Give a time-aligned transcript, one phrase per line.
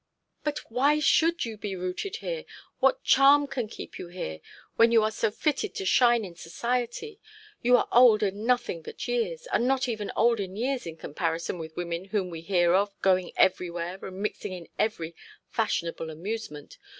[0.43, 2.43] 'But why should you be rooted here?
[2.79, 4.41] What charm can keep you here,
[4.75, 7.19] when you are so fitted to shine in society?
[7.61, 11.59] You are old in nothing but years, and not even old in years in comparison
[11.59, 15.15] with women whom we hear of, going everywhere and mixing in every
[15.51, 16.79] fashionable amusement.